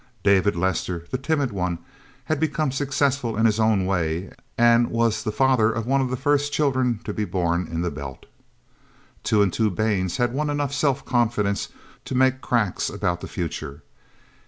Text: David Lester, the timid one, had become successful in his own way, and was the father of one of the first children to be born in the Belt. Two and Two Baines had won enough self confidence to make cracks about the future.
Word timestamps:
David 0.23 0.55
Lester, 0.55 1.05
the 1.11 1.17
timid 1.19 1.51
one, 1.51 1.77
had 2.23 2.39
become 2.39 2.71
successful 2.71 3.37
in 3.37 3.45
his 3.45 3.59
own 3.59 3.85
way, 3.85 4.31
and 4.57 4.89
was 4.89 5.21
the 5.23 5.31
father 5.31 5.71
of 5.71 5.85
one 5.85 6.01
of 6.01 6.09
the 6.09 6.17
first 6.17 6.51
children 6.51 6.99
to 7.03 7.13
be 7.13 7.23
born 7.23 7.67
in 7.69 7.83
the 7.83 7.91
Belt. 7.91 8.25
Two 9.21 9.43
and 9.43 9.53
Two 9.53 9.69
Baines 9.69 10.17
had 10.17 10.33
won 10.33 10.49
enough 10.49 10.73
self 10.73 11.05
confidence 11.05 11.69
to 12.05 12.15
make 12.15 12.41
cracks 12.41 12.89
about 12.89 13.21
the 13.21 13.27
future. 13.27 13.83